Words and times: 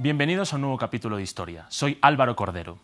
Bienvenidos 0.00 0.52
a 0.52 0.56
un 0.56 0.62
nuevo 0.62 0.78
capítulo 0.78 1.16
de 1.16 1.24
Historia. 1.24 1.66
Soy 1.70 1.98
Álvaro 2.02 2.36
Cordero. 2.36 2.78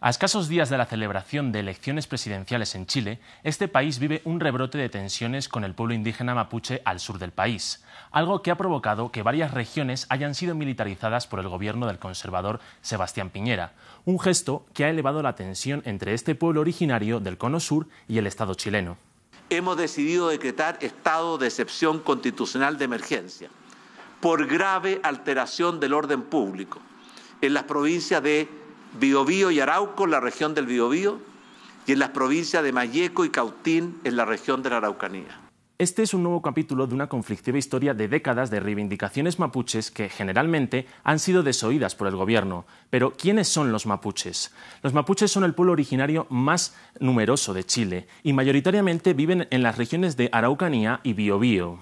A 0.00 0.08
escasos 0.08 0.48
días 0.48 0.70
de 0.70 0.78
la 0.78 0.86
celebración 0.86 1.52
de 1.52 1.60
elecciones 1.60 2.06
presidenciales 2.06 2.74
en 2.74 2.86
Chile, 2.86 3.20
este 3.44 3.68
país 3.68 3.98
vive 3.98 4.22
un 4.24 4.40
rebrote 4.40 4.78
de 4.78 4.88
tensiones 4.88 5.50
con 5.50 5.64
el 5.64 5.74
pueblo 5.74 5.92
indígena 5.92 6.34
mapuche 6.34 6.80
al 6.86 6.98
sur 6.98 7.18
del 7.18 7.32
país, 7.32 7.84
algo 8.10 8.40
que 8.40 8.50
ha 8.50 8.56
provocado 8.56 9.12
que 9.12 9.22
varias 9.22 9.52
regiones 9.52 10.06
hayan 10.08 10.34
sido 10.34 10.54
militarizadas 10.54 11.26
por 11.26 11.40
el 11.40 11.48
gobierno 11.48 11.86
del 11.86 11.98
conservador 11.98 12.58
Sebastián 12.80 13.28
Piñera, 13.28 13.74
un 14.06 14.18
gesto 14.18 14.64
que 14.72 14.86
ha 14.86 14.88
elevado 14.88 15.22
la 15.22 15.34
tensión 15.34 15.82
entre 15.84 16.14
este 16.14 16.34
pueblo 16.34 16.62
originario 16.62 17.20
del 17.20 17.36
cono 17.36 17.60
sur 17.60 17.86
y 18.08 18.16
el 18.16 18.26
Estado 18.26 18.54
chileno. 18.54 18.96
Hemos 19.50 19.76
decidido 19.76 20.28
decretar 20.28 20.78
estado 20.80 21.36
de 21.36 21.48
excepción 21.48 21.98
constitucional 21.98 22.78
de 22.78 22.86
emergencia 22.86 23.50
por 24.20 24.46
grave 24.46 25.00
alteración 25.02 25.80
del 25.80 25.94
orden 25.94 26.22
público 26.22 26.80
en 27.40 27.54
las 27.54 27.64
provincias 27.64 28.22
de 28.22 28.48
Biobío 28.98 29.50
y 29.50 29.60
Arauco, 29.60 30.04
en 30.04 30.10
la 30.10 30.20
región 30.20 30.54
del 30.54 30.66
Biobío, 30.66 31.18
y 31.86 31.92
en 31.92 31.98
las 31.98 32.10
provincias 32.10 32.62
de 32.62 32.72
Mayeco 32.72 33.24
y 33.24 33.30
Cautín, 33.30 33.98
en 34.04 34.16
la 34.16 34.24
región 34.24 34.62
de 34.62 34.70
la 34.70 34.76
Araucanía. 34.78 35.40
Este 35.78 36.02
es 36.02 36.12
un 36.12 36.22
nuevo 36.22 36.42
capítulo 36.42 36.86
de 36.86 36.94
una 36.94 37.08
conflictiva 37.08 37.56
historia 37.56 37.94
de 37.94 38.06
décadas 38.06 38.50
de 38.50 38.60
reivindicaciones 38.60 39.38
mapuches 39.38 39.90
que 39.90 40.10
generalmente 40.10 40.86
han 41.04 41.18
sido 41.18 41.42
desoídas 41.42 41.94
por 41.94 42.06
el 42.06 42.16
gobierno. 42.16 42.66
Pero, 42.90 43.14
¿quiénes 43.16 43.48
son 43.48 43.72
los 43.72 43.86
mapuches? 43.86 44.52
Los 44.82 44.92
mapuches 44.92 45.30
son 45.32 45.42
el 45.42 45.54
pueblo 45.54 45.72
originario 45.72 46.26
más 46.28 46.76
numeroso 46.98 47.54
de 47.54 47.64
Chile 47.64 48.08
y 48.22 48.34
mayoritariamente 48.34 49.14
viven 49.14 49.48
en 49.50 49.62
las 49.62 49.78
regiones 49.78 50.18
de 50.18 50.28
Araucanía 50.32 51.00
y 51.02 51.14
Biobío 51.14 51.78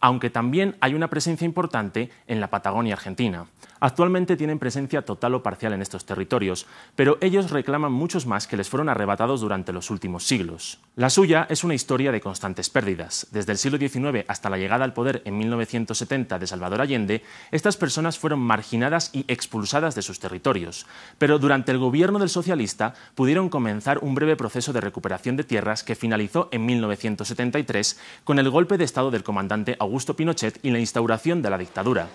aunque 0.00 0.30
también 0.30 0.76
hay 0.80 0.94
una 0.94 1.08
presencia 1.08 1.44
importante 1.44 2.10
en 2.26 2.40
la 2.40 2.48
Patagonia 2.50 2.94
argentina. 2.94 3.46
Actualmente 3.78 4.36
tienen 4.36 4.58
presencia 4.58 5.02
total 5.02 5.34
o 5.34 5.42
parcial 5.42 5.74
en 5.74 5.82
estos 5.82 6.06
territorios, 6.06 6.66
pero 6.94 7.18
ellos 7.20 7.50
reclaman 7.50 7.92
muchos 7.92 8.26
más 8.26 8.46
que 8.46 8.56
les 8.56 8.70
fueron 8.70 8.88
arrebatados 8.88 9.42
durante 9.42 9.72
los 9.72 9.90
últimos 9.90 10.24
siglos. 10.24 10.78
La 10.96 11.10
suya 11.10 11.46
es 11.50 11.62
una 11.62 11.74
historia 11.74 12.10
de 12.10 12.22
constantes 12.22 12.70
pérdidas. 12.70 13.26
Desde 13.32 13.52
el 13.52 13.58
siglo 13.58 13.76
XIX 13.76 14.24
hasta 14.28 14.48
la 14.48 14.56
llegada 14.56 14.84
al 14.84 14.94
poder 14.94 15.20
en 15.26 15.36
1970 15.36 16.38
de 16.38 16.46
Salvador 16.46 16.80
Allende, 16.80 17.22
estas 17.50 17.76
personas 17.76 18.18
fueron 18.18 18.40
marginadas 18.40 19.10
y 19.12 19.26
expulsadas 19.28 19.94
de 19.94 20.02
sus 20.02 20.20
territorios, 20.20 20.86
pero 21.18 21.38
durante 21.38 21.70
el 21.70 21.78
gobierno 21.78 22.18
del 22.18 22.30
socialista 22.30 22.94
pudieron 23.14 23.50
comenzar 23.50 23.98
un 23.98 24.14
breve 24.14 24.36
proceso 24.36 24.72
de 24.72 24.80
recuperación 24.80 25.36
de 25.36 25.44
tierras 25.44 25.84
que 25.84 25.94
finalizó 25.94 26.48
en 26.50 26.64
1973 26.64 28.00
con 28.24 28.38
el 28.38 28.48
golpe 28.48 28.78
de 28.78 28.84
Estado 28.84 29.10
del 29.10 29.22
comandante 29.22 29.76
Augusto 29.86 30.14
Pinochet 30.14 30.58
y 30.62 30.70
la 30.70 30.78
instauración 30.78 31.40
de 31.40 31.50
la 31.50 31.58
dictadura. 31.58 32.08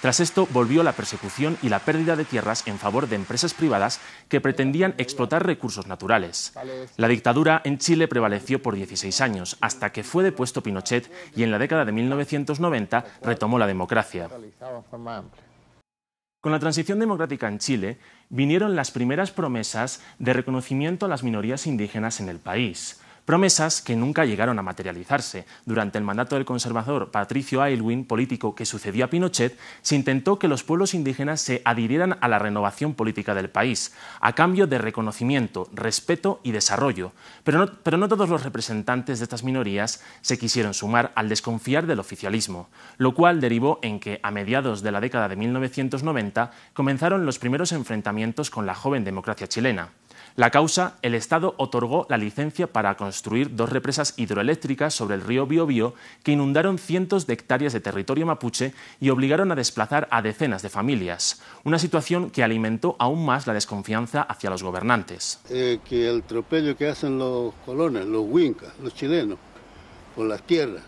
Tras 0.00 0.20
esto 0.20 0.46
volvió 0.52 0.82
la 0.82 0.92
persecución 0.92 1.56
y 1.62 1.68
la 1.68 1.80
pérdida 1.80 2.16
de 2.16 2.24
tierras 2.24 2.66
en 2.66 2.78
favor 2.78 3.08
de 3.08 3.16
empresas 3.16 3.54
privadas 3.54 4.00
que 4.28 4.40
pretendían 4.40 4.94
explotar 4.98 5.44
recursos 5.44 5.86
naturales. 5.86 6.52
La 6.96 7.08
dictadura 7.08 7.62
en 7.64 7.78
Chile 7.78 8.06
prevaleció 8.06 8.62
por 8.62 8.74
16 8.74 9.20
años, 9.20 9.56
hasta 9.60 9.90
que 9.90 10.04
fue 10.04 10.22
depuesto 10.22 10.62
Pinochet 10.62 11.10
y 11.34 11.42
en 11.42 11.50
la 11.50 11.58
década 11.58 11.84
de 11.84 11.92
1990 11.92 13.04
retomó 13.22 13.58
la 13.58 13.66
democracia. 13.66 14.28
Con 16.40 16.52
la 16.52 16.60
transición 16.60 17.00
democrática 17.00 17.48
en 17.48 17.58
Chile 17.58 17.98
vinieron 18.28 18.76
las 18.76 18.90
primeras 18.90 19.32
promesas 19.32 20.02
de 20.18 20.32
reconocimiento 20.32 21.06
a 21.06 21.08
las 21.08 21.24
minorías 21.24 21.66
indígenas 21.66 22.20
en 22.20 22.28
el 22.28 22.38
país 22.38 23.00
promesas 23.26 23.82
que 23.82 23.96
nunca 23.96 24.24
llegaron 24.24 24.58
a 24.58 24.62
materializarse. 24.62 25.44
Durante 25.66 25.98
el 25.98 26.04
mandato 26.04 26.36
del 26.36 26.46
conservador 26.46 27.10
Patricio 27.10 27.60
Aylwin, 27.60 28.06
político 28.06 28.54
que 28.54 28.64
sucedió 28.64 29.04
a 29.04 29.08
Pinochet, 29.08 29.58
se 29.82 29.96
intentó 29.96 30.38
que 30.38 30.48
los 30.48 30.62
pueblos 30.62 30.94
indígenas 30.94 31.42
se 31.42 31.60
adhirieran 31.64 32.16
a 32.20 32.28
la 32.28 32.38
renovación 32.38 32.94
política 32.94 33.34
del 33.34 33.50
país, 33.50 33.92
a 34.20 34.32
cambio 34.32 34.66
de 34.66 34.78
reconocimiento, 34.78 35.68
respeto 35.74 36.40
y 36.42 36.52
desarrollo. 36.52 37.12
Pero 37.44 37.58
no, 37.58 38.08
todos 38.08 38.28
los 38.28 38.44
representantes 38.44 39.18
de 39.18 39.24
estas 39.24 39.42
minorías 39.42 40.02
se 40.20 40.38
quisieron 40.38 40.72
sumar 40.72 41.12
al 41.16 41.28
desconfiar 41.28 41.86
del 41.86 41.98
oficialismo, 41.98 42.68
lo 42.96 43.14
cual 43.14 43.40
derivó 43.40 43.80
en 43.82 43.98
que, 43.98 44.20
a 44.22 44.30
mediados 44.30 44.82
de 44.82 44.92
la 44.92 45.00
década 45.00 45.28
de 45.28 45.36
1990, 45.36 46.52
comenzaron 46.72 47.26
los 47.26 47.40
primeros 47.40 47.72
enfrentamientos 47.72 48.50
con 48.50 48.66
la 48.66 48.74
joven 48.74 49.02
democracia 49.02 49.48
chilena. 49.48 49.90
La 50.36 50.50
causa, 50.50 50.98
el 51.00 51.14
Estado 51.14 51.54
otorgó 51.56 52.06
la 52.10 52.18
licencia 52.18 52.66
para 52.66 52.94
construir 52.98 53.56
dos 53.56 53.70
represas 53.70 54.12
hidroeléctricas 54.18 54.92
sobre 54.92 55.14
el 55.14 55.22
río 55.22 55.46
Biobío 55.46 55.94
que 56.22 56.32
inundaron 56.32 56.76
cientos 56.76 57.26
de 57.26 57.32
hectáreas 57.32 57.72
de 57.72 57.80
territorio 57.80 58.26
mapuche 58.26 58.74
y 59.00 59.08
obligaron 59.08 59.50
a 59.50 59.54
desplazar 59.54 60.08
a 60.10 60.20
decenas 60.20 60.60
de 60.60 60.68
familias, 60.68 61.40
una 61.64 61.78
situación 61.78 62.28
que 62.28 62.44
alimentó 62.44 62.96
aún 62.98 63.24
más 63.24 63.46
la 63.46 63.54
desconfianza 63.54 64.20
hacia 64.20 64.50
los 64.50 64.62
gobernantes. 64.62 65.40
Eh, 65.48 65.78
que 65.82 66.06
el 66.06 66.22
tropello 66.22 66.76
que 66.76 66.86
hacen 66.86 67.18
los 67.18 67.54
colones, 67.64 68.04
los 68.04 68.26
huincas, 68.28 68.74
los 68.82 68.94
chilenos, 68.94 69.38
por 70.14 70.26
las 70.26 70.42
tierras, 70.42 70.82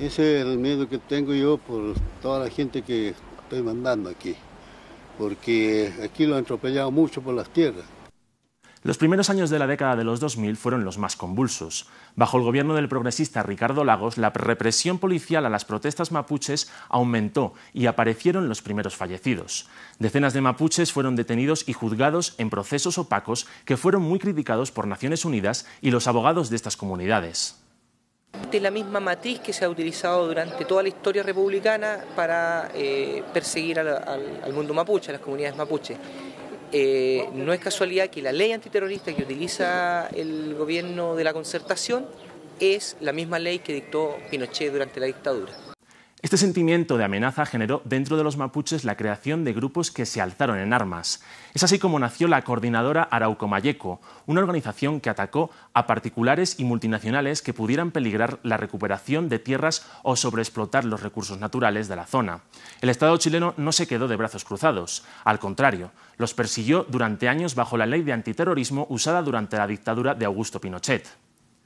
ese 0.00 0.40
es 0.40 0.46
el 0.46 0.56
miedo 0.56 0.88
que 0.88 0.96
tengo 0.96 1.34
yo 1.34 1.58
por 1.58 1.92
toda 2.22 2.42
la 2.42 2.48
gente 2.48 2.80
que 2.80 3.14
estoy 3.42 3.62
mandando 3.62 4.08
aquí, 4.08 4.34
porque 5.18 5.92
aquí 6.02 6.24
lo 6.24 6.36
han 6.36 6.44
atropellado 6.44 6.90
mucho 6.90 7.20
por 7.20 7.34
las 7.34 7.50
tierras. 7.50 7.84
Los 8.84 8.98
primeros 8.98 9.30
años 9.30 9.48
de 9.48 9.58
la 9.58 9.66
década 9.66 9.96
de 9.96 10.04
los 10.04 10.20
2000 10.20 10.58
fueron 10.58 10.84
los 10.84 10.98
más 10.98 11.16
convulsos. 11.16 11.88
Bajo 12.16 12.36
el 12.36 12.42
gobierno 12.42 12.74
del 12.74 12.86
progresista 12.86 13.42
Ricardo 13.42 13.82
Lagos, 13.82 14.18
la 14.18 14.28
represión 14.28 14.98
policial 14.98 15.46
a 15.46 15.48
las 15.48 15.64
protestas 15.64 16.12
mapuches 16.12 16.70
aumentó 16.90 17.54
y 17.72 17.86
aparecieron 17.86 18.46
los 18.46 18.60
primeros 18.60 18.94
fallecidos. 18.94 19.70
Decenas 19.98 20.34
de 20.34 20.42
mapuches 20.42 20.92
fueron 20.92 21.16
detenidos 21.16 21.66
y 21.66 21.72
juzgados 21.72 22.34
en 22.36 22.50
procesos 22.50 22.98
opacos 22.98 23.46
que 23.64 23.78
fueron 23.78 24.02
muy 24.02 24.18
criticados 24.18 24.70
por 24.70 24.86
Naciones 24.86 25.24
Unidas 25.24 25.66
y 25.80 25.90
los 25.90 26.06
abogados 26.06 26.50
de 26.50 26.56
estas 26.56 26.76
comunidades 26.76 27.58
de 28.50 28.60
la 28.60 28.70
misma 28.70 29.00
matriz 29.00 29.40
que 29.40 29.52
se 29.52 29.64
ha 29.64 29.68
utilizado 29.68 30.26
durante 30.26 30.64
toda 30.64 30.82
la 30.82 30.88
historia 30.88 31.22
republicana 31.22 32.04
para 32.16 32.70
eh, 32.74 33.22
perseguir 33.32 33.78
al, 33.78 34.52
mundo 34.52 34.74
mapuche, 34.74 35.10
a 35.10 35.12
las 35.12 35.20
comunidades 35.20 35.56
mapuche. 35.56 35.96
Eh, 36.76 37.28
no 37.34 37.52
es 37.52 37.60
casualidad 37.60 38.10
que 38.10 38.20
la 38.20 38.32
ley 38.32 38.50
antiterrorista 38.50 39.14
que 39.14 39.22
utiliza 39.22 40.08
el 40.08 40.56
gobierno 40.56 41.14
de 41.14 41.22
la 41.22 41.32
concertación 41.32 42.04
es 42.58 42.96
la 43.00 43.12
misma 43.12 43.38
ley 43.38 43.60
que 43.60 43.72
dictó 43.72 44.16
Pinochet 44.28 44.72
durante 44.72 44.98
la 44.98 45.06
dictadura. 45.06 45.52
Este 46.34 46.46
sentimiento 46.46 46.98
de 46.98 47.04
amenaza 47.04 47.46
generó 47.46 47.80
dentro 47.84 48.16
de 48.16 48.24
los 48.24 48.36
mapuches 48.36 48.82
la 48.82 48.96
creación 48.96 49.44
de 49.44 49.52
grupos 49.52 49.92
que 49.92 50.04
se 50.04 50.20
alzaron 50.20 50.58
en 50.58 50.72
armas. 50.72 51.22
Es 51.54 51.62
así 51.62 51.78
como 51.78 52.00
nació 52.00 52.26
la 52.26 52.42
Coordinadora 52.42 53.04
Arauco 53.04 53.46
Mayeco, 53.46 54.00
una 54.26 54.40
organización 54.40 55.00
que 55.00 55.10
atacó 55.10 55.52
a 55.74 55.86
particulares 55.86 56.58
y 56.58 56.64
multinacionales 56.64 57.40
que 57.40 57.54
pudieran 57.54 57.92
peligrar 57.92 58.40
la 58.42 58.56
recuperación 58.56 59.28
de 59.28 59.38
tierras 59.38 59.86
o 60.02 60.16
sobreexplotar 60.16 60.84
los 60.84 61.04
recursos 61.04 61.38
naturales 61.38 61.86
de 61.86 61.94
la 61.94 62.04
zona. 62.04 62.40
El 62.80 62.88
Estado 62.88 63.16
chileno 63.16 63.54
no 63.56 63.70
se 63.70 63.86
quedó 63.86 64.08
de 64.08 64.16
brazos 64.16 64.44
cruzados, 64.44 65.04
al 65.22 65.38
contrario, 65.38 65.92
los 66.16 66.34
persiguió 66.34 66.84
durante 66.88 67.28
años 67.28 67.54
bajo 67.54 67.76
la 67.76 67.86
ley 67.86 68.02
de 68.02 68.12
antiterrorismo 68.12 68.88
usada 68.90 69.22
durante 69.22 69.56
la 69.56 69.68
dictadura 69.68 70.16
de 70.16 70.24
Augusto 70.24 70.60
Pinochet. 70.60 71.06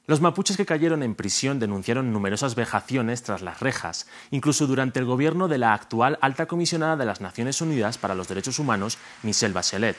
Los 0.09 0.21
mapuches 0.21 0.57
que 0.57 0.65
cayeron 0.65 1.03
en 1.03 1.13
prisión 1.13 1.59
denunciaron 1.59 2.11
numerosas 2.11 2.55
vejaciones 2.55 3.21
tras 3.21 3.43
las 3.43 3.59
rejas, 3.59 4.07
incluso 4.31 4.65
durante 4.65 4.97
el 4.97 5.05
gobierno 5.05 5.47
de 5.47 5.59
la 5.59 5.75
actual 5.75 6.17
alta 6.19 6.47
comisionada 6.47 6.97
de 6.97 7.05
las 7.05 7.21
Naciones 7.21 7.61
Unidas 7.61 7.99
para 7.99 8.15
los 8.15 8.27
Derechos 8.27 8.57
Humanos, 8.57 8.97
Michelle 9.21 9.53
Bachelet. 9.53 9.97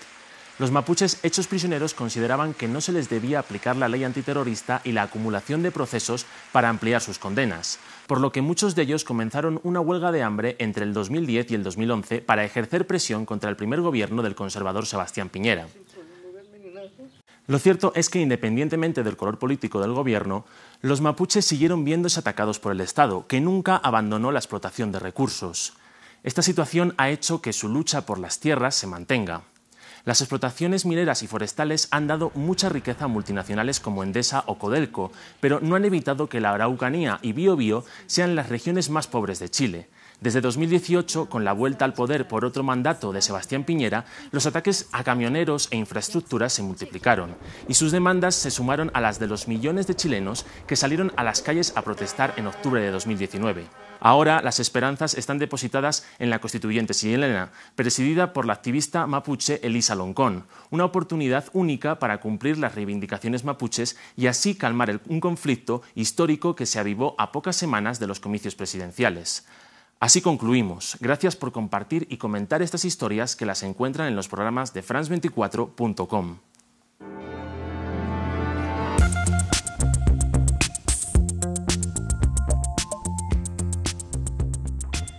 Los 0.58 0.72
mapuches 0.72 1.20
hechos 1.22 1.46
prisioneros 1.46 1.94
consideraban 1.94 2.54
que 2.54 2.66
no 2.66 2.80
se 2.80 2.90
les 2.90 3.08
debía 3.08 3.38
aplicar 3.38 3.76
la 3.76 3.88
ley 3.88 4.02
antiterrorista 4.02 4.80
y 4.82 4.90
la 4.90 5.02
acumulación 5.02 5.62
de 5.62 5.70
procesos 5.70 6.26
para 6.50 6.68
ampliar 6.68 7.02
sus 7.02 7.20
condenas, 7.20 7.78
por 8.08 8.20
lo 8.20 8.32
que 8.32 8.42
muchos 8.42 8.74
de 8.74 8.82
ellos 8.82 9.04
comenzaron 9.04 9.60
una 9.62 9.78
huelga 9.78 10.10
de 10.10 10.24
hambre 10.24 10.56
entre 10.58 10.82
el 10.82 10.92
2010 10.92 11.52
y 11.52 11.54
el 11.54 11.62
2011 11.62 12.20
para 12.22 12.44
ejercer 12.44 12.84
presión 12.84 13.26
contra 13.26 13.48
el 13.48 13.54
primer 13.54 13.80
gobierno 13.80 14.22
del 14.22 14.34
conservador 14.34 14.86
Sebastián 14.86 15.28
Piñera. 15.28 15.68
Lo 17.50 17.58
cierto 17.58 17.90
es 17.96 18.10
que, 18.10 18.20
independientemente 18.20 19.02
del 19.02 19.16
color 19.16 19.40
político 19.40 19.80
del 19.80 19.92
gobierno, 19.92 20.44
los 20.82 21.00
mapuches 21.00 21.44
siguieron 21.44 21.84
viéndose 21.84 22.20
atacados 22.20 22.60
por 22.60 22.70
el 22.70 22.80
Estado, 22.80 23.26
que 23.26 23.40
nunca 23.40 23.76
abandonó 23.76 24.30
la 24.30 24.38
explotación 24.38 24.92
de 24.92 25.00
recursos. 25.00 25.72
Esta 26.22 26.42
situación 26.42 26.94
ha 26.96 27.10
hecho 27.10 27.42
que 27.42 27.52
su 27.52 27.68
lucha 27.68 28.06
por 28.06 28.20
las 28.20 28.38
tierras 28.38 28.76
se 28.76 28.86
mantenga. 28.86 29.42
Las 30.04 30.20
explotaciones 30.20 30.86
mineras 30.86 31.24
y 31.24 31.26
forestales 31.26 31.88
han 31.90 32.06
dado 32.06 32.30
mucha 32.36 32.68
riqueza 32.68 33.06
a 33.06 33.08
multinacionales 33.08 33.80
como 33.80 34.04
Endesa 34.04 34.44
o 34.46 34.56
Codelco, 34.56 35.10
pero 35.40 35.58
no 35.60 35.74
han 35.74 35.84
evitado 35.84 36.28
que 36.28 36.38
la 36.38 36.52
Araucanía 36.52 37.18
y 37.20 37.32
Biobío 37.32 37.84
sean 38.06 38.36
las 38.36 38.48
regiones 38.48 38.90
más 38.90 39.08
pobres 39.08 39.40
de 39.40 39.50
Chile. 39.50 39.88
Desde 40.20 40.42
2018, 40.42 41.30
con 41.30 41.46
la 41.46 41.54
vuelta 41.54 41.86
al 41.86 41.94
poder 41.94 42.28
por 42.28 42.44
otro 42.44 42.62
mandato 42.62 43.10
de 43.10 43.22
Sebastián 43.22 43.64
Piñera, 43.64 44.04
los 44.32 44.44
ataques 44.44 44.86
a 44.92 45.02
camioneros 45.02 45.68
e 45.70 45.78
infraestructuras 45.78 46.52
se 46.52 46.62
multiplicaron 46.62 47.34
y 47.68 47.74
sus 47.74 47.90
demandas 47.90 48.34
se 48.34 48.50
sumaron 48.50 48.90
a 48.92 49.00
las 49.00 49.18
de 49.18 49.26
los 49.26 49.48
millones 49.48 49.86
de 49.86 49.96
chilenos 49.96 50.44
que 50.66 50.76
salieron 50.76 51.10
a 51.16 51.24
las 51.24 51.40
calles 51.40 51.72
a 51.74 51.80
protestar 51.80 52.34
en 52.36 52.48
octubre 52.48 52.82
de 52.82 52.90
2019. 52.90 53.64
Ahora 53.98 54.42
las 54.42 54.60
esperanzas 54.60 55.14
están 55.14 55.38
depositadas 55.38 56.06
en 56.18 56.28
la 56.28 56.38
constituyente 56.38 56.92
chilena, 56.92 57.50
presidida 57.74 58.34
por 58.34 58.44
la 58.44 58.52
activista 58.52 59.06
mapuche 59.06 59.66
Elisa 59.66 59.94
Loncón, 59.94 60.44
una 60.68 60.84
oportunidad 60.84 61.46
única 61.54 61.98
para 61.98 62.20
cumplir 62.20 62.58
las 62.58 62.74
reivindicaciones 62.74 63.44
mapuches 63.44 63.96
y 64.18 64.26
así 64.26 64.54
calmar 64.54 65.00
un 65.08 65.20
conflicto 65.20 65.80
histórico 65.94 66.54
que 66.54 66.66
se 66.66 66.78
avivó 66.78 67.14
a 67.16 67.32
pocas 67.32 67.56
semanas 67.56 67.98
de 68.00 68.06
los 68.06 68.20
comicios 68.20 68.54
presidenciales. 68.54 69.46
Así 70.00 70.22
concluimos. 70.22 70.96
Gracias 70.98 71.36
por 71.36 71.52
compartir 71.52 72.06
y 72.08 72.16
comentar 72.16 72.62
estas 72.62 72.86
historias 72.86 73.36
que 73.36 73.44
las 73.44 73.62
encuentran 73.62 74.08
en 74.08 74.16
los 74.16 74.28
programas 74.28 74.72
de 74.72 74.82
France24.com. 74.82 76.38